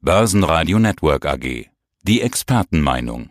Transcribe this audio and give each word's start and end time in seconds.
Börsenradio 0.00 0.78
Network 0.78 1.26
AG. 1.26 1.66
Die 2.04 2.20
Expertenmeinung. 2.22 3.30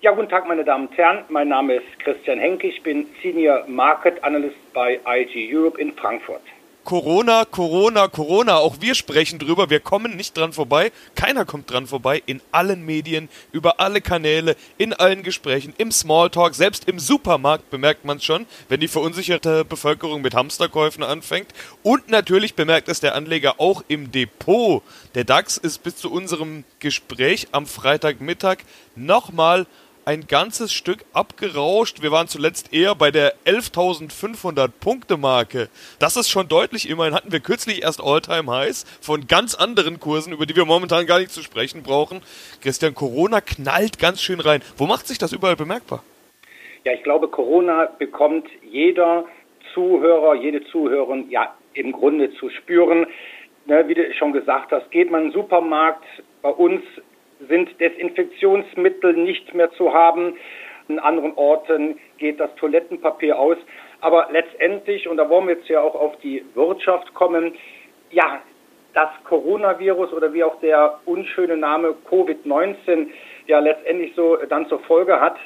Ja, 0.00 0.10
guten 0.10 0.28
Tag, 0.28 0.48
meine 0.48 0.64
Damen 0.64 0.88
und 0.88 0.98
Herren. 0.98 1.24
Mein 1.28 1.46
Name 1.46 1.74
ist 1.74 2.00
Christian 2.02 2.40
Henke. 2.40 2.66
Ich 2.66 2.82
bin 2.82 3.06
Senior 3.22 3.64
Market 3.68 4.22
Analyst 4.24 4.56
bei 4.74 4.98
IG 5.06 5.48
Europe 5.54 5.80
in 5.80 5.92
Frankfurt. 5.92 6.42
Corona, 6.84 7.44
Corona, 7.44 8.08
Corona. 8.08 8.56
Auch 8.56 8.76
wir 8.80 8.94
sprechen 8.94 9.38
drüber. 9.38 9.70
Wir 9.70 9.80
kommen 9.80 10.16
nicht 10.16 10.36
dran 10.36 10.52
vorbei. 10.52 10.92
Keiner 11.14 11.44
kommt 11.44 11.70
dran 11.70 11.86
vorbei. 11.86 12.22
In 12.26 12.40
allen 12.52 12.84
Medien, 12.84 13.28
über 13.52 13.80
alle 13.80 14.00
Kanäle, 14.00 14.56
in 14.78 14.92
allen 14.92 15.22
Gesprächen, 15.22 15.74
im 15.78 15.92
Smalltalk, 15.92 16.54
selbst 16.54 16.88
im 16.88 16.98
Supermarkt 16.98 17.70
bemerkt 17.70 18.04
man 18.04 18.16
es 18.16 18.24
schon, 18.24 18.46
wenn 18.68 18.80
die 18.80 18.88
verunsicherte 18.88 19.64
Bevölkerung 19.64 20.22
mit 20.22 20.34
Hamsterkäufen 20.34 21.02
anfängt. 21.02 21.52
Und 21.82 22.08
natürlich 22.08 22.54
bemerkt 22.54 22.88
es 22.88 23.00
der 23.00 23.14
Anleger 23.14 23.60
auch 23.60 23.84
im 23.88 24.10
Depot. 24.10 24.82
Der 25.14 25.24
DAX 25.24 25.56
ist 25.56 25.82
bis 25.82 25.96
zu 25.96 26.10
unserem 26.10 26.64
Gespräch 26.78 27.48
am 27.52 27.66
Freitagmittag 27.66 28.58
nochmal 28.96 29.66
ein 30.04 30.26
ganzes 30.26 30.72
Stück 30.72 31.04
abgerauscht. 31.12 32.02
Wir 32.02 32.10
waren 32.10 32.28
zuletzt 32.28 32.72
eher 32.72 32.94
bei 32.94 33.10
der 33.10 33.34
11.500 33.44 34.68
Punkte 34.80 35.16
Marke. 35.16 35.68
Das 35.98 36.16
ist 36.16 36.28
schon 36.28 36.48
deutlich. 36.48 36.88
Immerhin 36.88 37.14
hatten 37.14 37.32
wir 37.32 37.40
kürzlich 37.40 37.82
erst 37.82 38.02
Alltime 38.02 38.50
Highs 38.50 38.84
von 39.00 39.26
ganz 39.26 39.54
anderen 39.54 40.00
Kursen, 40.00 40.32
über 40.32 40.46
die 40.46 40.56
wir 40.56 40.64
momentan 40.64 41.06
gar 41.06 41.18
nicht 41.18 41.30
zu 41.30 41.42
sprechen 41.42 41.82
brauchen. 41.82 42.22
Christian, 42.62 42.94
Corona 42.94 43.40
knallt 43.40 43.98
ganz 43.98 44.22
schön 44.22 44.40
rein. 44.40 44.62
Wo 44.76 44.86
macht 44.86 45.06
sich 45.06 45.18
das 45.18 45.32
überall 45.32 45.56
bemerkbar? 45.56 46.02
Ja, 46.84 46.92
ich 46.92 47.02
glaube, 47.02 47.28
Corona 47.28 47.88
bekommt 47.98 48.48
jeder 48.62 49.24
Zuhörer, 49.74 50.34
jede 50.34 50.64
Zuhörerin 50.66 51.30
ja 51.30 51.54
im 51.74 51.92
Grunde 51.92 52.32
zu 52.34 52.50
spüren. 52.50 53.06
Ne, 53.66 53.86
wie 53.86 53.94
du 53.94 54.12
schon 54.14 54.32
gesagt 54.32 54.72
hast, 54.72 54.90
geht 54.90 55.10
man 55.10 55.22
in 55.22 55.26
den 55.28 55.34
Supermarkt, 55.34 56.04
bei 56.42 56.48
uns 56.48 56.82
sind 57.48 57.80
Desinfektionsmittel 57.80 59.14
nicht 59.14 59.54
mehr 59.54 59.70
zu 59.72 59.92
haben. 59.92 60.36
In 60.88 60.98
anderen 60.98 61.34
Orten 61.34 61.98
geht 62.18 62.40
das 62.40 62.54
Toilettenpapier 62.56 63.38
aus. 63.38 63.56
Aber 64.00 64.28
letztendlich, 64.32 65.08
und 65.08 65.16
da 65.16 65.28
wollen 65.28 65.46
wir 65.46 65.54
jetzt 65.54 65.68
ja 65.68 65.80
auch 65.80 65.94
auf 65.94 66.18
die 66.20 66.44
Wirtschaft 66.54 67.14
kommen, 67.14 67.54
ja, 68.10 68.40
das 68.92 69.10
Coronavirus 69.24 70.12
oder 70.12 70.32
wie 70.32 70.42
auch 70.42 70.58
der 70.60 70.98
unschöne 71.04 71.56
Name 71.56 71.94
Covid-19 72.10 73.06
ja 73.46 73.60
letztendlich 73.60 74.14
so 74.16 74.36
dann 74.48 74.68
zur 74.68 74.80
Folge 74.80 75.20
hat, 75.20 75.36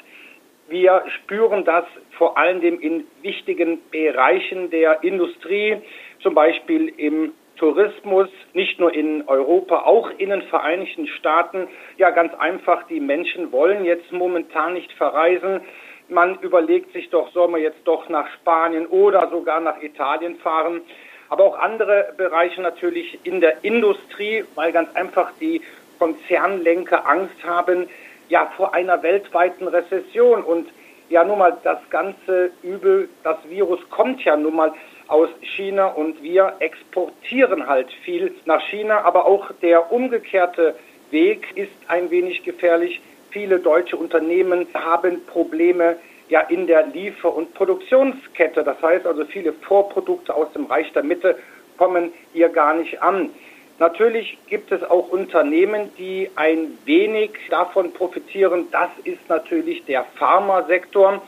wir 0.67 1.03
spüren 1.07 1.63
das 1.63 1.85
vor 2.17 2.37
allem 2.37 2.61
in 2.79 3.05
wichtigen 3.21 3.79
Bereichen 3.91 4.71
der 4.71 5.03
Industrie, 5.03 5.77
zum 6.21 6.33
Beispiel 6.33 6.91
im 6.97 7.33
Tourismus, 7.55 8.29
nicht 8.53 8.79
nur 8.79 8.93
in 8.93 9.27
Europa, 9.27 9.83
auch 9.83 10.09
in 10.17 10.29
den 10.29 10.41
Vereinigten 10.43 11.07
Staaten. 11.07 11.67
Ja, 11.97 12.09
ganz 12.11 12.33
einfach, 12.35 12.83
die 12.87 12.99
Menschen 12.99 13.51
wollen 13.51 13.85
jetzt 13.85 14.11
momentan 14.11 14.73
nicht 14.73 14.91
verreisen. 14.93 15.61
Man 16.09 16.37
überlegt 16.41 16.93
sich 16.93 17.09
doch, 17.09 17.31
soll 17.31 17.47
man 17.47 17.61
jetzt 17.61 17.79
doch 17.85 18.09
nach 18.09 18.27
Spanien 18.33 18.85
oder 18.87 19.29
sogar 19.29 19.59
nach 19.59 19.81
Italien 19.81 20.35
fahren. 20.35 20.81
Aber 21.29 21.45
auch 21.45 21.57
andere 21.57 22.13
Bereiche 22.17 22.61
natürlich 22.61 23.19
in 23.23 23.41
der 23.41 23.63
Industrie, 23.63 24.45
weil 24.53 24.71
ganz 24.71 24.95
einfach 24.95 25.31
die 25.39 25.61
Konzernlenker 25.97 27.07
Angst 27.07 27.43
haben, 27.43 27.87
ja, 28.29 28.51
vor 28.57 28.73
einer 28.73 29.01
weltweiten 29.01 29.67
Rezession. 29.67 30.43
Und 30.43 30.69
ja, 31.09 31.23
nun 31.23 31.39
mal 31.39 31.57
das 31.63 31.79
ganze 31.89 32.51
Übel, 32.61 33.09
das 33.23 33.37
Virus 33.49 33.79
kommt 33.89 34.23
ja 34.23 34.35
nun 34.35 34.55
mal 34.55 34.73
aus 35.07 35.29
China 35.41 35.87
und 35.87 36.21
wir 36.23 36.53
exportieren 36.59 37.67
halt 37.67 37.91
viel 38.03 38.33
nach 38.45 38.61
China, 38.69 39.01
aber 39.01 39.25
auch 39.25 39.51
der 39.61 39.91
umgekehrte 39.91 40.75
Weg 41.11 41.55
ist 41.55 41.71
ein 41.87 42.09
wenig 42.09 42.43
gefährlich. 42.43 43.01
Viele 43.29 43.59
deutsche 43.59 43.97
Unternehmen 43.97 44.67
haben 44.73 45.25
Probleme 45.25 45.97
ja 46.29 46.41
in 46.41 46.67
der 46.67 46.87
Liefer- 46.87 47.35
und 47.35 47.53
Produktionskette. 47.53 48.63
Das 48.63 48.81
heißt 48.81 49.05
also, 49.05 49.25
viele 49.25 49.53
Vorprodukte 49.53 50.33
aus 50.33 50.51
dem 50.53 50.65
Reich 50.65 50.91
der 50.93 51.03
Mitte 51.03 51.37
kommen 51.77 52.11
hier 52.33 52.49
gar 52.49 52.73
nicht 52.73 53.01
an. 53.01 53.29
Natürlich 53.77 54.37
gibt 54.47 54.71
es 54.71 54.83
auch 54.83 55.09
Unternehmen, 55.09 55.91
die 55.97 56.29
ein 56.35 56.77
wenig 56.85 57.31
davon 57.49 57.91
profitieren. 57.91 58.67
Das 58.71 58.89
ist 59.03 59.27
natürlich 59.27 59.83
der 59.83 60.05
Pharmasektor 60.15 61.21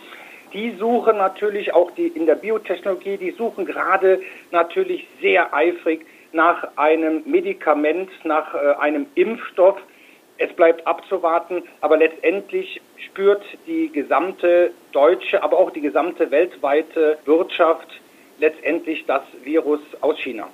die 0.54 0.76
suchen 0.78 1.18
natürlich 1.18 1.74
auch 1.74 1.92
die 1.92 2.08
in 2.08 2.26
der 2.26 2.36
Biotechnologie, 2.36 3.18
die 3.18 3.32
suchen 3.32 3.66
gerade 3.66 4.22
natürlich 4.52 5.08
sehr 5.22 5.54
eifrig 5.54 6.06
nach 6.32 6.68
einem 6.76 7.24
Medikament, 7.26 8.10
nach 8.24 8.54
äh, 8.54 8.76
einem 8.80 9.08
Impfstoff. 9.16 9.80
Es 10.38 10.54
bleibt 10.54 10.86
abzuwarten, 10.86 11.64
aber 11.82 11.98
letztendlich 11.98 12.80
spürt 12.98 13.44
die 13.66 13.92
gesamte 13.92 14.72
deutsche, 14.92 15.42
aber 15.42 15.58
auch 15.60 15.72
die 15.72 15.82
gesamte 15.82 16.30
weltweite 16.30 17.18
Wirtschaft 17.26 17.88
letztendlich 18.40 19.06
das 19.06 19.24
Virus 19.44 19.82
aus 20.02 20.20
China. 20.20 20.48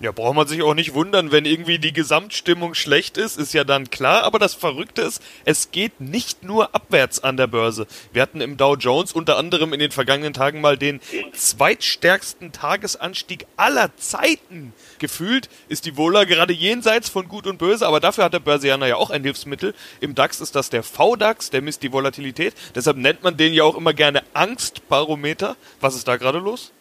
Ja, 0.00 0.10
braucht 0.10 0.34
man 0.34 0.48
sich 0.48 0.60
auch 0.62 0.74
nicht 0.74 0.94
wundern, 0.94 1.30
wenn 1.30 1.44
irgendwie 1.44 1.78
die 1.78 1.92
Gesamtstimmung 1.92 2.74
schlecht 2.74 3.16
ist, 3.16 3.38
ist 3.38 3.54
ja 3.54 3.62
dann 3.62 3.90
klar. 3.90 4.24
Aber 4.24 4.40
das 4.40 4.52
Verrückte 4.52 5.02
ist, 5.02 5.22
es 5.44 5.70
geht 5.70 6.00
nicht 6.00 6.42
nur 6.42 6.74
abwärts 6.74 7.22
an 7.22 7.36
der 7.36 7.46
Börse. 7.46 7.86
Wir 8.12 8.20
hatten 8.22 8.40
im 8.40 8.56
Dow 8.56 8.74
Jones 8.74 9.12
unter 9.12 9.36
anderem 9.36 9.72
in 9.72 9.78
den 9.78 9.92
vergangenen 9.92 10.32
Tagen 10.32 10.60
mal 10.60 10.76
den 10.76 11.00
zweitstärksten 11.32 12.50
Tagesanstieg 12.50 13.46
aller 13.56 13.96
Zeiten. 13.96 14.72
Gefühlt 14.98 15.48
ist 15.68 15.86
die 15.86 15.96
Wohler 15.96 16.26
gerade 16.26 16.52
jenseits 16.52 17.08
von 17.08 17.28
Gut 17.28 17.46
und 17.46 17.58
Böse, 17.58 17.86
aber 17.86 18.00
dafür 18.00 18.24
hat 18.24 18.32
der 18.32 18.40
Börsianer 18.40 18.88
ja 18.88 18.96
auch 18.96 19.10
ein 19.10 19.22
Hilfsmittel. 19.22 19.74
Im 20.00 20.16
DAX 20.16 20.40
ist 20.40 20.56
das 20.56 20.70
der 20.70 20.82
VDAX, 20.82 21.50
der 21.50 21.62
misst 21.62 21.84
die 21.84 21.92
Volatilität. 21.92 22.54
Deshalb 22.74 22.96
nennt 22.96 23.22
man 23.22 23.36
den 23.36 23.54
ja 23.54 23.62
auch 23.62 23.76
immer 23.76 23.94
gerne 23.94 24.24
Angstbarometer. 24.34 25.56
Was 25.80 25.94
ist 25.94 26.08
da 26.08 26.16
gerade 26.16 26.38
los? 26.38 26.72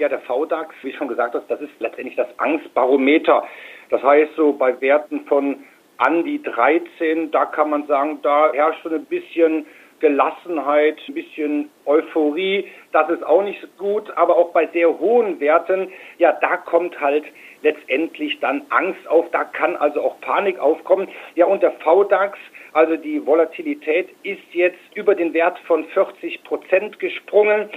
Ja, 0.00 0.08
der 0.08 0.20
VDAX, 0.20 0.76
wie 0.82 0.92
schon 0.92 1.08
gesagt 1.08 1.34
hast, 1.34 1.50
das 1.50 1.60
ist 1.60 1.72
letztendlich 1.80 2.14
das 2.14 2.28
Angstbarometer. 2.38 3.42
Das 3.90 4.00
heißt, 4.00 4.30
so 4.36 4.52
bei 4.52 4.80
Werten 4.80 5.24
von 5.26 5.64
an 5.96 6.22
die 6.22 6.40
13, 6.40 7.32
da 7.32 7.46
kann 7.46 7.70
man 7.70 7.84
sagen, 7.88 8.20
da 8.22 8.52
herrscht 8.52 8.84
so 8.84 8.90
ein 8.90 9.04
bisschen 9.06 9.66
Gelassenheit, 9.98 11.00
ein 11.08 11.14
bisschen 11.14 11.70
Euphorie. 11.84 12.68
Das 12.92 13.10
ist 13.10 13.24
auch 13.26 13.42
nicht 13.42 13.60
gut, 13.76 14.08
aber 14.16 14.36
auch 14.36 14.52
bei 14.52 14.68
sehr 14.68 15.00
hohen 15.00 15.40
Werten, 15.40 15.90
ja, 16.18 16.30
da 16.30 16.58
kommt 16.58 17.00
halt 17.00 17.24
letztendlich 17.62 18.38
dann 18.38 18.62
Angst 18.68 19.04
auf, 19.08 19.28
da 19.32 19.42
kann 19.42 19.74
also 19.74 20.00
auch 20.00 20.20
Panik 20.20 20.60
aufkommen. 20.60 21.08
Ja, 21.34 21.46
und 21.46 21.60
der 21.60 21.72
VDAX, 21.72 22.38
also 22.72 22.94
die 22.94 23.26
Volatilität 23.26 24.10
ist 24.22 24.46
jetzt 24.52 24.78
über 24.94 25.16
den 25.16 25.34
Wert 25.34 25.58
von 25.66 25.84
40 25.86 26.44
Prozent 26.44 27.00
gesprungen. 27.00 27.68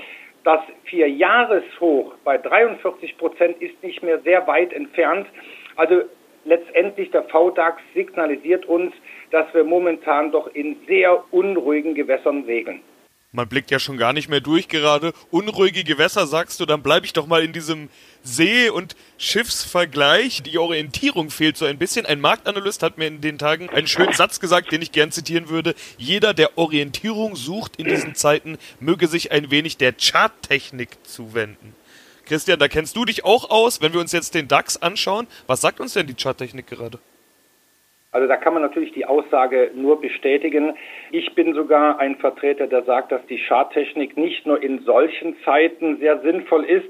Das 0.44 0.62
Vierjahreshoch 0.86 2.16
bei 2.24 2.38
43 2.38 3.18
Prozent 3.18 3.62
ist 3.62 3.82
nicht 3.84 4.02
mehr 4.02 4.20
sehr 4.22 4.48
weit 4.48 4.74
entfernt. 4.74 5.28
Also 5.76 6.02
letztendlich 6.46 7.12
der 7.12 7.24
VDAX 7.24 7.82
signalisiert 7.94 8.66
uns, 8.66 8.94
dass 9.30 9.54
wir 9.54 9.64
momentan 9.64 10.32
doch 10.32 10.54
in 10.54 10.78
sehr 10.88 11.24
unruhigen 11.32 11.94
Gewässern 11.94 12.46
segeln. 12.46 12.82
Man 13.34 13.48
blickt 13.48 13.72
ja 13.72 13.80
schon 13.80 13.96
gar 13.96 14.12
nicht 14.12 14.28
mehr 14.28 14.42
durch 14.42 14.68
gerade. 14.68 15.14
Unruhige 15.30 15.86
Gewässer 15.86 16.28
sagst 16.28 16.60
du, 16.60 16.66
dann 16.66 16.84
bleibe 16.84 17.06
ich 17.06 17.14
doch 17.14 17.28
mal 17.28 17.46
in 17.46 17.54
diesem 17.54 17.88
See- 18.24 18.70
und 18.70 18.98
Schiffsvergleich. 19.18 20.44
Die 20.44 20.58
Orientierung 20.58 21.30
fehlt 21.30 21.56
so 21.56 21.64
ein 21.64 21.78
bisschen. 21.78 22.06
Ein 22.06 22.20
Marktanalyst 22.20 22.84
hat 22.84 22.98
mir 22.98 23.08
in 23.08 23.22
den 23.22 23.38
Tagen 23.38 23.70
einen 23.70 23.88
schönen 23.88 24.12
Satz 24.12 24.42
gesagt, 24.42 24.74
den 24.74 24.82
ich 24.82 24.92
gern 24.92 25.14
zitieren 25.14 25.48
würde. 25.48 25.76
Jeder, 25.98 26.34
der 26.34 26.58
Orientierung 26.58 27.38
sucht 27.38 27.78
in 27.78 27.86
diesen 27.86 28.16
Zeiten, 28.16 28.58
möge 28.82 29.08
sich 29.08 29.32
ein 29.32 29.50
wenig 29.50 29.78
der 29.78 29.94
Charttechnik 29.94 30.98
zuwenden. 31.04 31.74
Christian, 32.26 32.60
da 32.60 32.68
kennst 32.68 32.98
du 32.98 33.06
dich 33.06 33.24
auch 33.24 33.50
aus. 33.50 33.80
Wenn 33.80 33.94
wir 33.94 34.02
uns 34.02 34.12
jetzt 34.12 34.36
den 34.36 34.50
DAX 34.50 34.76
anschauen, 34.76 35.26
was 35.48 35.62
sagt 35.62 35.80
uns 35.80 35.94
denn 35.94 36.08
die 36.08 36.16
Charttechnik 36.16 36.68
gerade? 36.68 37.00
Also 38.14 38.28
da 38.28 38.36
kann 38.36 38.54
man 38.54 38.62
natürlich 38.62 38.92
die 38.92 39.06
Aussage 39.06 39.72
nur 39.74 40.02
bestätigen. 40.02 40.74
Ich 41.12 41.34
bin 41.34 41.54
sogar 41.54 41.98
ein 41.98 42.18
Vertreter, 42.18 42.68
der 42.68 42.84
sagt, 42.84 43.14
dass 43.14 43.26
die 43.28 43.38
Charttechnik 43.38 44.18
nicht 44.18 44.46
nur 44.46 44.62
in 44.62 44.80
solchen 44.80 45.38
Zeiten 45.46 45.98
sehr 46.00 46.20
sinnvoll 46.20 46.66
ist, 46.66 46.90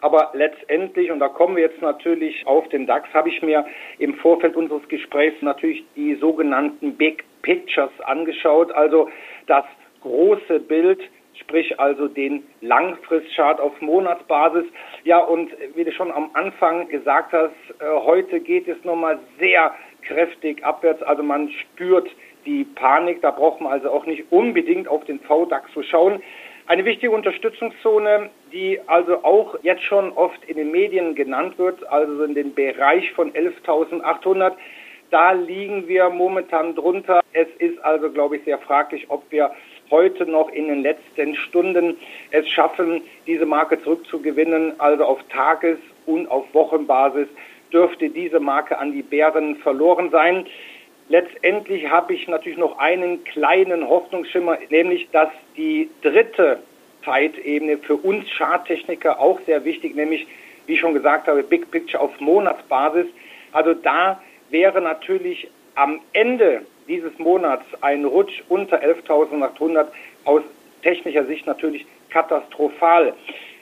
aber 0.00 0.32
letztendlich, 0.34 1.12
und 1.12 1.20
da 1.20 1.28
kommen 1.28 1.54
wir 1.54 1.62
jetzt 1.62 1.80
natürlich 1.80 2.44
auf 2.48 2.68
den 2.70 2.84
DAX, 2.84 3.08
habe 3.14 3.28
ich 3.28 3.40
mir 3.42 3.64
im 3.98 4.14
Vorfeld 4.14 4.56
unseres 4.56 4.86
Gesprächs 4.88 5.40
natürlich 5.40 5.84
die 5.94 6.16
sogenannten 6.16 6.96
Big 6.96 7.22
Pictures 7.42 7.92
angeschaut, 8.04 8.72
also 8.72 9.08
das 9.46 9.64
große 10.02 10.58
Bild, 10.58 11.00
sprich 11.40 11.78
also 11.78 12.08
den 12.08 12.42
Langfristchart 12.60 13.60
auf 13.60 13.80
Monatsbasis. 13.80 14.64
Ja, 15.04 15.20
und 15.20 15.50
wie 15.74 15.84
du 15.84 15.92
schon 15.92 16.10
am 16.10 16.30
Anfang 16.34 16.88
gesagt 16.88 17.32
hast, 17.32 17.52
äh, 17.78 17.84
heute 17.84 18.40
geht 18.40 18.66
es 18.66 18.82
nochmal 18.84 19.18
sehr 19.38 19.72
kräftig 20.06 20.64
abwärts. 20.64 21.02
Also 21.02 21.22
man 21.22 21.50
spürt 21.50 22.08
die 22.44 22.64
Panik. 22.64 23.22
Da 23.22 23.30
braucht 23.30 23.60
man 23.60 23.72
also 23.72 23.90
auch 23.90 24.06
nicht 24.06 24.24
unbedingt 24.30 24.88
auf 24.88 25.04
den 25.04 25.20
VDAX 25.20 25.72
zu 25.72 25.82
schauen. 25.82 26.22
Eine 26.68 26.84
wichtige 26.84 27.12
Unterstützungszone, 27.12 28.30
die 28.52 28.80
also 28.86 29.22
auch 29.22 29.56
jetzt 29.62 29.84
schon 29.84 30.10
oft 30.12 30.44
in 30.46 30.56
den 30.56 30.72
Medien 30.72 31.14
genannt 31.14 31.58
wird, 31.58 31.86
also 31.88 32.24
in 32.24 32.34
den 32.34 32.54
Bereich 32.54 33.12
von 33.12 33.32
11.800, 33.32 34.54
Da 35.10 35.30
liegen 35.30 35.86
wir 35.86 36.10
momentan 36.10 36.74
drunter. 36.74 37.20
Es 37.32 37.46
ist 37.58 37.78
also, 37.84 38.10
glaube 38.10 38.36
ich, 38.36 38.44
sehr 38.44 38.58
fraglich, 38.58 39.06
ob 39.08 39.22
wir 39.30 39.52
heute 39.90 40.26
noch 40.26 40.50
in 40.50 40.66
den 40.66 40.82
letzten 40.82 41.36
Stunden 41.36 41.96
es 42.32 42.48
schaffen, 42.48 43.02
diese 43.28 43.46
Marke 43.46 43.80
zurückzugewinnen. 43.82 44.80
Also 44.80 45.04
auf 45.04 45.22
Tages- 45.28 45.78
und 46.06 46.28
auf 46.28 46.52
Wochenbasis 46.52 47.28
dürfte 47.72 48.08
diese 48.10 48.40
Marke 48.40 48.78
an 48.78 48.92
die 48.92 49.02
Bären 49.02 49.56
verloren 49.56 50.10
sein. 50.10 50.46
Letztendlich 51.08 51.88
habe 51.88 52.14
ich 52.14 52.26
natürlich 52.26 52.58
noch 52.58 52.78
einen 52.78 53.22
kleinen 53.24 53.88
Hoffnungsschimmer, 53.88 54.58
nämlich 54.70 55.08
dass 55.12 55.28
die 55.56 55.88
dritte 56.02 56.58
Zeitebene 57.04 57.78
für 57.78 57.94
uns 57.94 58.28
Charttechniker 58.36 59.20
auch 59.20 59.38
sehr 59.46 59.64
wichtig, 59.64 59.94
nämlich, 59.94 60.26
wie 60.66 60.74
ich 60.74 60.80
schon 60.80 60.94
gesagt 60.94 61.28
habe, 61.28 61.42
Big 61.44 61.70
Picture 61.70 62.02
auf 62.02 62.18
Monatsbasis. 62.20 63.06
Also 63.52 63.74
da 63.74 64.20
wäre 64.50 64.80
natürlich 64.80 65.48
am 65.76 66.00
Ende 66.12 66.62
dieses 66.88 67.16
Monats 67.18 67.64
ein 67.80 68.04
Rutsch 68.04 68.42
unter 68.48 68.82
11.800 68.82 69.86
aus 70.24 70.42
technischer 70.82 71.24
Sicht 71.26 71.46
natürlich 71.46 71.86
katastrophal. 72.10 73.14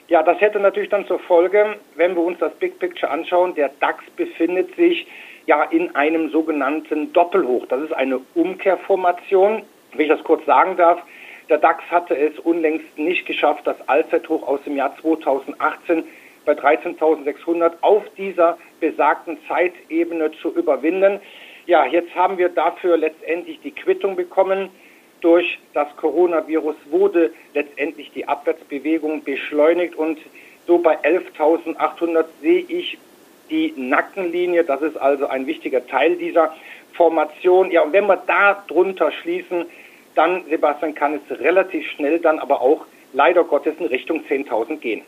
Ja, 0.07 0.21
das 0.21 0.39
hätte 0.39 0.59
natürlich 0.59 0.89
dann 0.89 1.07
zur 1.07 1.19
Folge, 1.19 1.77
wenn 1.95 2.15
wir 2.15 2.21
uns 2.21 2.37
das 2.37 2.53
Big 2.55 2.77
Picture 2.77 3.11
anschauen, 3.11 3.55
der 3.55 3.69
DAX 3.79 4.03
befindet 4.15 4.75
sich 4.75 5.07
ja 5.47 5.63
in 5.63 5.95
einem 5.95 6.29
sogenannten 6.29 7.11
Doppelhoch. 7.11 7.65
Das 7.67 7.81
ist 7.81 7.93
eine 7.93 8.19
Umkehrformation, 8.35 9.63
wenn 9.93 10.01
ich 10.01 10.09
das 10.09 10.23
kurz 10.23 10.45
sagen 10.45 10.77
darf. 10.77 11.01
Der 11.49 11.57
DAX 11.57 11.83
hatte 11.89 12.15
es 12.15 12.37
unlängst 12.39 12.97
nicht 12.97 13.25
geschafft, 13.25 13.65
das 13.65 13.77
Allzeithoch 13.87 14.47
aus 14.47 14.61
dem 14.63 14.75
Jahr 14.75 14.95
2018 15.01 16.03
bei 16.45 16.53
13.600 16.53 17.73
auf 17.81 18.03
dieser 18.15 18.57
besagten 18.79 19.39
Zeitebene 19.47 20.31
zu 20.41 20.53
überwinden. 20.53 21.19
Ja, 21.65 21.85
jetzt 21.87 22.13
haben 22.15 22.37
wir 22.37 22.49
dafür 22.49 22.97
letztendlich 22.97 23.59
die 23.61 23.71
Quittung 23.71 24.15
bekommen. 24.15 24.69
Durch 25.21 25.59
das 25.73 25.87
Coronavirus 25.97 26.75
wurde 26.89 27.33
letztendlich 27.53 28.11
die 28.11 28.27
Abwärtsbewegung 28.27 29.23
beschleunigt 29.23 29.95
und 29.95 30.19
so 30.67 30.77
bei 30.79 30.97
11.800 30.97 32.25
sehe 32.41 32.65
ich 32.67 32.97
die 33.49 33.73
Nackenlinie. 33.75 34.63
Das 34.63 34.81
ist 34.81 34.97
also 34.97 35.27
ein 35.27 35.45
wichtiger 35.45 35.85
Teil 35.85 36.15
dieser 36.15 36.55
Formation. 36.93 37.71
Ja, 37.71 37.83
und 37.83 37.93
wenn 37.93 38.07
wir 38.07 38.17
da 38.17 38.63
drunter 38.67 39.11
schließen, 39.11 39.65
dann, 40.15 40.43
Sebastian, 40.49 40.95
kann 40.95 41.15
es 41.15 41.39
relativ 41.39 41.89
schnell 41.91 42.19
dann 42.19 42.39
aber 42.39 42.61
auch 42.61 42.85
leider 43.13 43.43
Gottes 43.43 43.75
in 43.79 43.85
Richtung 43.87 44.21
10.000 44.29 44.77
gehen. 44.77 45.01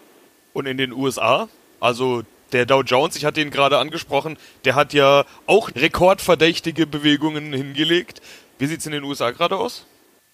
Und 0.54 0.65
in 0.65 0.77
den 0.77 0.94
USA? 0.94 1.48
Also 1.80 2.24
der 2.51 2.65
Dow 2.65 2.81
Jones, 2.81 3.15
ich 3.15 3.25
hatte 3.25 3.42
ihn 3.42 3.51
gerade 3.51 3.77
angesprochen, 3.77 4.38
der 4.65 4.75
hat 4.75 4.94
ja 4.94 5.25
auch 5.45 5.69
rekordverdächtige 5.75 6.88
Bewegungen 6.88 7.54
hingelegt. 7.54 8.21
Wie 8.57 8.65
sieht 8.65 8.80
es 8.80 8.86
in 8.86 8.92
den 8.94 9.04
USA 9.04 9.31
gerade 9.31 9.57
aus? 9.57 9.86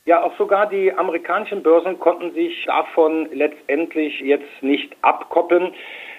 Ja, 0.05 0.21
auch 0.21 0.37
sogar 0.37 0.67
die 0.67 0.91
amerikanischen 0.91 1.63
Börsen 1.63 1.97
konnten 1.97 2.33
sich 2.33 2.65
davon 2.65 3.29
letztendlich 3.31 4.19
jetzt 4.19 4.61
nicht 4.61 4.93
abkoppeln. 5.01 5.73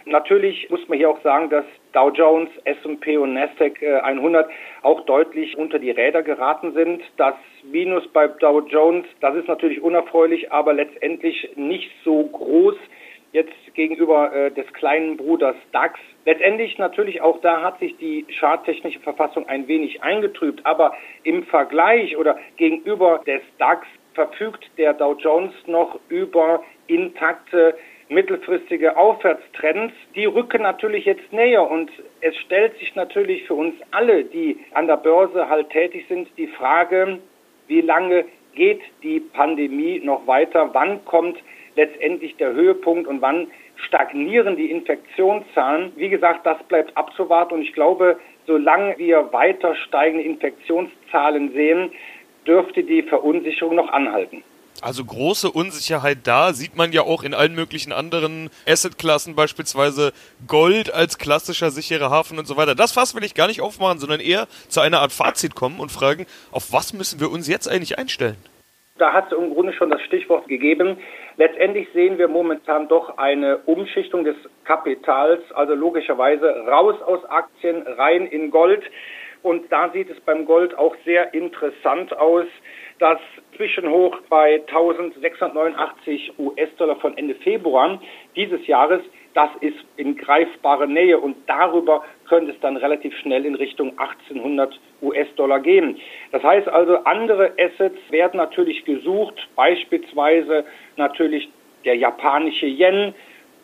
Natürlich 0.06 0.70
muss 0.70 0.88
man 0.88 0.96
hier 0.96 1.10
auch 1.10 1.20
sagen, 1.20 1.50
dass 1.50 1.66
Dow 1.92 2.08
Jones, 2.08 2.48
S&P 2.64 3.19
und 3.19 3.34
Nasdaq 3.34 3.82
100 3.82 4.48
äh, 4.48 4.52
auch 4.81 5.02
deutlich 5.02 5.58
unter 5.58 5.78
die 5.78 5.90
Räder 5.90 6.22
geraten 6.22 6.72
sind. 6.72 7.02
Das 7.19 7.34
Minus 7.62 8.08
bei 8.08 8.26
Dow 8.26 8.60
Jones, 8.60 9.04
das 9.20 9.34
ist 9.36 9.48
natürlich 9.48 9.82
unerfreulich, 9.82 10.50
aber 10.50 10.72
letztendlich 10.72 11.50
nicht 11.56 11.90
so 12.04 12.25
groß 12.25 12.76
jetzt 13.34 13.52
gegenüber 13.75 14.32
äh, 14.32 14.50
des 14.52 14.72
kleinen 14.72 15.16
Bruders 15.16 15.56
DAX. 15.72 15.98
Letztendlich 16.25 16.78
natürlich 16.78 17.20
auch 17.20 17.40
da 17.40 17.62
hat 17.62 17.81
sich 17.81 17.96
die 17.98 18.25
charttechnische 18.38 19.00
Verfassung 19.00 19.46
ein 19.48 19.66
wenig 19.66 20.02
eingetrübt, 20.02 20.64
aber 20.64 20.94
im 21.25 21.44
Vergleich 21.44 22.16
oder 22.16 22.38
gegenüber 22.56 23.20
des 23.26 23.42
DAX 23.58 23.86
verfügt 24.14 24.70
der 24.78 24.94
Dow 24.94 25.16
Jones 25.19 25.52
noch 25.66 25.98
über 26.08 26.62
intakte 26.86 27.75
mittelfristige 28.08 28.96
Aufwärtstrends, 28.96 29.94
die 30.14 30.26
rücken 30.26 30.62
natürlich 30.62 31.06
jetzt 31.06 31.32
näher 31.32 31.69
und 31.69 31.90
es 32.20 32.36
stellt 32.36 32.78
sich 32.78 32.94
natürlich 32.94 33.44
für 33.46 33.54
uns 33.54 33.75
alle, 33.90 34.25
die 34.25 34.60
an 34.75 34.86
der 34.86 34.98
Börse 34.98 35.48
halt 35.48 35.70
tätig 35.70 36.04
sind, 36.08 36.28
die 36.36 36.46
Frage, 36.46 37.19
wie 37.66 37.81
lange 37.81 38.26
geht 38.54 38.82
die 39.02 39.19
Pandemie 39.19 40.00
noch 40.04 40.26
weiter, 40.26 40.70
wann 40.72 41.04
kommt 41.06 41.38
letztendlich 41.76 42.37
der 42.37 42.53
Höhepunkt 42.53 43.06
und 43.09 43.21
wann 43.23 43.49
stagnieren 43.76 44.56
die 44.56 44.71
Infektionszahlen. 44.71 45.93
Wie 45.97 46.09
gesagt, 46.09 46.47
das 46.47 46.62
bleibt 46.65 46.97
abzuwarten 46.97 47.55
und 47.55 47.62
ich 47.62 47.73
glaube, 47.73 48.19
solange 48.47 48.97
wir 48.99 49.32
weiter 49.32 49.75
steigende 49.75 50.25
Infektionszahlen 50.25 51.53
sehen, 51.53 51.91
dürfte 52.47 52.82
die 52.82 53.03
Verunsicherung 53.03 53.76
noch 53.76 53.88
anhalten. 53.88 54.43
Also 54.82 55.05
große 55.05 55.50
Unsicherheit 55.50 56.19
da, 56.25 56.53
sieht 56.53 56.76
man 56.76 56.93
ja 56.93 57.03
auch 57.03 57.23
in 57.23 57.32
allen 57.32 57.55
möglichen 57.55 57.93
anderen 57.93 58.50
Assetklassen, 58.69 59.35
beispielsweise 59.35 60.12
Gold 60.47 60.93
als 60.93 61.17
klassischer 61.17 61.70
sicherer 61.70 62.11
Hafen 62.11 62.38
und 62.38 62.47
so 62.47 62.56
weiter. 62.56 62.75
Das 62.75 62.93
Fass 62.93 63.15
will 63.15 63.25
ich 63.25 63.35
gar 63.35 63.47
nicht 63.47 63.61
aufmachen, 63.61 63.99
sondern 63.99 64.20
eher 64.20 64.47
zu 64.69 64.81
einer 64.81 65.00
Art 65.00 65.12
Fazit 65.12 65.55
kommen 65.55 65.81
und 65.81 65.93
fragen, 65.93 66.27
auf 66.50 66.73
was 66.73 66.93
müssen 66.93 67.20
wir 67.20 67.31
uns 67.31 67.49
jetzt 67.49 67.69
eigentlich 67.69 67.99
einstellen? 67.99 68.37
Da 68.99 69.12
hat 69.12 69.32
es 69.32 69.38
im 69.38 69.55
Grunde 69.55 69.73
schon 69.73 69.91
das 69.91 70.03
Stichwort 70.03 70.47
gegeben. 70.49 70.99
Letztendlich 71.36 71.88
sehen 71.92 72.16
wir 72.19 72.28
momentan 72.28 72.86
doch 72.86 73.19
eine 73.19 73.58
Umschichtung 73.66 74.25
des 74.25 74.36
Kapitals, 74.64 75.40
also 75.52 75.75
logischerweise 75.75 76.46
raus 76.66 77.00
aus 77.02 77.25
Aktien, 77.25 77.82
rein 77.82 78.26
in 78.26 78.50
Gold. 78.50 78.84
Und 79.42 79.70
da 79.70 79.90
sieht 79.90 80.08
es 80.08 80.20
beim 80.20 80.46
Gold 80.46 80.78
auch 80.78 80.94
sehr 81.04 81.34
interessant 81.34 82.16
aus. 82.16 82.46
Das 82.98 83.19
Zwischenhoch 83.56 84.20
bei 84.28 84.62
1689 84.69 86.38
US-Dollar 86.38 86.96
von 86.96 87.19
Ende 87.19 87.34
Februar 87.34 88.00
dieses 88.36 88.64
Jahres, 88.69 89.02
das 89.34 89.50
ist 89.60 89.76
in 89.96 90.16
greifbarer 90.16 90.86
Nähe 90.86 91.19
und 91.19 91.36
darüber 91.48 92.04
könnte 92.29 92.53
es 92.53 92.61
dann 92.61 92.76
relativ 92.76 93.17
schnell 93.19 93.44
in 93.44 93.55
Richtung 93.55 93.99
1800 93.99 94.79
US-Dollar 95.03 95.61
gehen. 95.61 95.97
Das 96.32 96.43
heißt 96.43 96.69
also, 96.69 96.99
andere 97.05 97.53
Assets 97.59 97.99
werden 98.11 98.38
natürlich 98.38 98.85
gesucht, 98.85 99.49
beispielsweise 99.56 100.65
natürlich 100.97 101.49
der 101.85 101.97
japanische 101.97 102.67
Yen, 102.67 103.15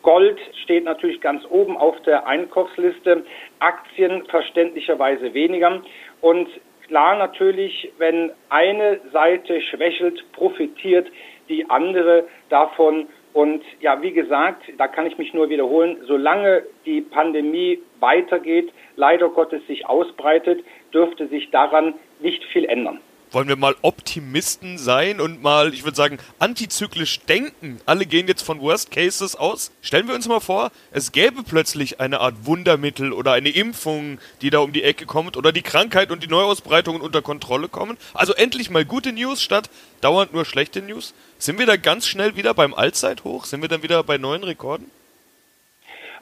Gold 0.03 0.41
steht 0.63 0.85
natürlich 0.85 1.21
ganz 1.21 1.45
oben 1.51 1.77
auf 1.77 2.01
der 2.03 2.27
Einkaufsliste, 2.27 3.25
Aktien 3.59 4.25
verständlicherweise 4.27 5.35
weniger. 5.35 5.83
Und 6.21 6.49
klar 6.87 7.19
natürlich, 7.19 7.93
wenn 7.99 8.33
eine 8.49 9.01
Seite 9.13 9.61
schwächelt, 9.61 10.25
profitiert 10.33 11.09
die 11.49 11.69
andere 11.69 12.25
davon. 12.49 13.09
Und 13.33 13.63
ja, 13.81 14.03
wie 14.03 14.13
gesagt, 14.13 14.63
da 14.77 14.89
kann 14.89 15.07
ich 15.07 15.17
mich 15.19 15.33
nur 15.35 15.49
wiederholen, 15.51 15.99
solange 16.07 16.65
die 16.85 17.01
Pandemie 17.01 17.81
weitergeht, 18.01 18.73
leider 18.97 19.29
Gottes 19.29 19.65
sich 19.67 19.87
ausbreitet, 19.87 20.65
dürfte 20.93 21.29
sich 21.29 21.51
daran 21.51 21.95
nicht 22.21 22.45
viel 22.47 22.65
ändern 22.65 23.01
wollen 23.33 23.49
wir 23.49 23.57
mal 23.57 23.75
Optimisten 23.83 24.79
sein 24.79 25.21
und 25.21 25.43
mal, 25.43 25.73
ich 25.73 25.85
würde 25.85 25.97
sagen, 25.97 26.19
antizyklisch 26.39 27.21
denken. 27.21 27.81
Alle 27.87 28.07
gehen 28.07 28.29
jetzt 28.29 28.43
von 28.43 28.61
Worst 28.61 28.91
Cases 28.91 29.37
aus. 29.37 29.73
Stellen 29.83 30.09
wir 30.09 30.15
uns 30.15 30.29
mal 30.29 30.41
vor, 30.41 30.71
es 30.93 31.13
gäbe 31.13 31.43
plötzlich 31.43 32.01
eine 32.01 32.21
Art 32.21 32.47
Wundermittel 32.47 33.13
oder 33.13 33.33
eine 33.33 33.51
Impfung, 33.51 34.19
die 34.43 34.51
da 34.51 34.59
um 34.59 34.73
die 34.73 34.83
Ecke 34.83 35.07
kommt 35.07 35.37
oder 35.37 35.53
die 35.53 35.63
Krankheit 35.63 36.11
und 36.11 36.23
die 36.23 36.29
Neuausbreitungen 36.29 37.01
unter 37.01 37.23
Kontrolle 37.23 37.69
kommen. 37.69 37.97
Also 38.15 38.35
endlich 38.35 38.71
mal 38.71 38.85
gute 38.85 39.13
News 39.13 39.43
statt 39.43 39.71
dauernd 40.01 40.33
nur 40.33 40.45
schlechte 40.45 40.83
News. 40.83 41.15
Sind 41.39 41.59
wir 41.59 41.67
da 41.67 41.77
ganz 41.77 42.07
schnell 42.07 42.37
wieder 42.37 42.55
beim 42.55 42.75
Allzeithoch? 42.75 43.45
Sind 43.45 43.63
wir 43.63 43.69
dann 43.69 43.83
wieder 43.83 44.03
bei 44.03 44.19
neuen 44.19 44.45
Rekorden? 44.45 44.91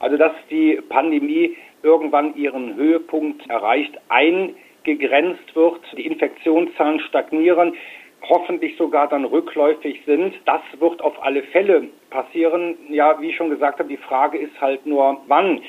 Also, 0.01 0.17
dass 0.17 0.33
die 0.51 0.81
Pandemie 0.89 1.57
irgendwann 1.83 2.37
ihren 2.37 2.77
Höhepunkt 2.77 3.49
erreicht, 3.49 3.93
ein 4.09 4.55
gegrenzt 4.85 5.55
wird, 5.55 5.81
die 5.97 6.07
Infektionszahlen 6.07 7.01
stagnieren, 7.01 7.75
hoffentlich 8.29 8.77
sogar 8.77 9.09
dann 9.09 9.25
rückläufig 9.25 10.03
sind. 10.07 10.35
Das 10.45 10.61
wird 10.79 11.01
auf 11.01 11.23
alle 11.23 11.43
Fälle 11.45 11.89
passieren. 12.11 12.77
Ja, 12.89 13.21
wie 13.21 13.31
ich 13.31 13.37
schon 13.37 13.51
gesagt 13.51 13.79
habe, 13.79 13.89
die 13.89 13.97
Frage 13.97 14.39
ist 14.39 14.61
halt 14.61 14.85
nur, 14.87 15.21
wann. 15.27 15.61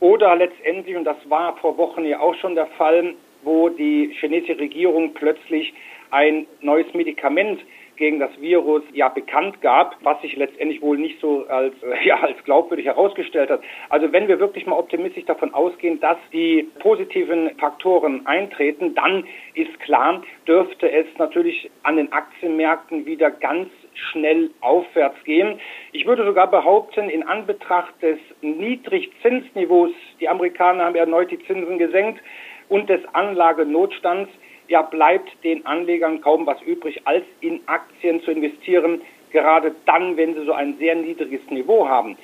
Oder 0.00 0.36
letztendlich, 0.36 0.96
und 0.96 1.04
das 1.04 1.18
war 1.28 1.56
vor 1.56 1.76
Wochen 1.78 2.04
ja 2.04 2.20
auch 2.20 2.34
schon 2.36 2.54
der 2.54 2.66
Fall, 2.66 3.14
wo 3.42 3.68
die 3.68 4.14
chinesische 4.20 4.58
Regierung 4.58 5.14
plötzlich 5.14 5.72
ein 6.10 6.46
neues 6.60 6.92
Medikament 6.94 7.60
gegen 7.96 8.18
das 8.18 8.30
Virus 8.40 8.82
ja 8.92 9.08
bekannt 9.08 9.60
gab, 9.60 9.96
was 10.02 10.20
sich 10.22 10.36
letztendlich 10.36 10.82
wohl 10.82 10.98
nicht 10.98 11.20
so 11.20 11.46
als, 11.46 11.74
äh, 11.82 12.04
ja, 12.06 12.20
als 12.20 12.42
glaubwürdig 12.44 12.86
herausgestellt 12.86 13.50
hat. 13.50 13.62
Also 13.88 14.12
wenn 14.12 14.28
wir 14.28 14.40
wirklich 14.40 14.66
mal 14.66 14.76
optimistisch 14.76 15.24
davon 15.24 15.54
ausgehen, 15.54 16.00
dass 16.00 16.18
die 16.32 16.68
positiven 16.80 17.50
Faktoren 17.58 18.26
eintreten, 18.26 18.94
dann 18.94 19.24
ist 19.54 19.78
klar, 19.80 20.22
dürfte 20.46 20.90
es 20.90 21.06
natürlich 21.18 21.70
an 21.82 21.96
den 21.96 22.12
Aktienmärkten 22.12 23.06
wieder 23.06 23.30
ganz 23.30 23.68
schnell 23.94 24.50
aufwärts 24.60 25.22
gehen. 25.24 25.60
Ich 25.92 26.06
würde 26.06 26.24
sogar 26.24 26.50
behaupten, 26.50 27.08
in 27.08 27.22
Anbetracht 27.22 27.94
des 28.02 28.18
Niedrigzinsniveaus, 28.42 29.90
die 30.20 30.28
Amerikaner 30.28 30.84
haben 30.84 30.96
erneut 30.96 31.30
die 31.30 31.38
Zinsen 31.46 31.78
gesenkt, 31.78 32.20
und 32.68 32.88
des 32.88 33.00
Anlagenotstands 33.12 34.30
ja, 34.68 34.82
bleibt 34.82 35.30
den 35.44 35.64
Anlegern 35.66 36.20
kaum 36.20 36.46
was 36.46 36.60
übrig, 36.62 37.02
als 37.04 37.24
in 37.40 37.60
Aktien 37.66 38.22
zu 38.22 38.30
investieren, 38.30 39.02
gerade 39.30 39.74
dann, 39.86 40.16
wenn 40.16 40.34
sie 40.34 40.44
so 40.44 40.52
ein 40.52 40.76
sehr 40.78 40.94
niedriges 40.94 41.42
Niveau 41.50 41.88
haben. 41.88 42.16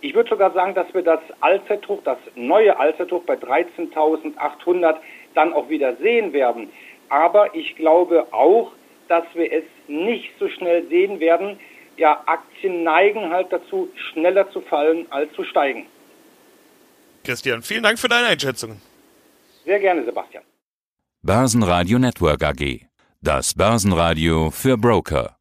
Ich 0.00 0.14
würde 0.14 0.30
sogar 0.30 0.52
sagen, 0.52 0.74
dass 0.74 0.92
wir 0.94 1.02
das 1.02 1.20
Allzeithoch, 1.40 2.00
das 2.04 2.18
neue 2.36 2.78
Allzeithoch 2.78 3.22
bei 3.24 3.34
13.800 3.34 4.96
dann 5.34 5.52
auch 5.52 5.68
wieder 5.68 5.96
sehen 5.96 6.32
werden. 6.32 6.70
Aber 7.08 7.54
ich 7.54 7.74
glaube 7.74 8.26
auch, 8.32 8.72
dass 9.08 9.24
wir 9.34 9.52
es 9.52 9.64
nicht 9.88 10.30
so 10.38 10.48
schnell 10.48 10.86
sehen 10.88 11.18
werden. 11.20 11.58
Ja, 11.96 12.22
Aktien 12.26 12.84
neigen 12.84 13.30
halt 13.30 13.52
dazu, 13.52 13.88
schneller 13.96 14.50
zu 14.50 14.60
fallen 14.60 15.06
als 15.10 15.32
zu 15.32 15.42
steigen. 15.42 15.86
Christian, 17.24 17.62
vielen 17.62 17.82
Dank 17.82 17.98
für 17.98 18.08
deine 18.08 18.28
Einschätzungen. 18.28 18.80
Sehr 19.64 19.80
gerne, 19.80 20.04
Sebastian. 20.04 20.44
Börsenradio 21.22 21.98
Network 21.98 22.44
AG. 22.44 22.86
Das 23.20 23.52
Börsenradio 23.54 24.52
für 24.52 24.78
Broker. 24.78 25.37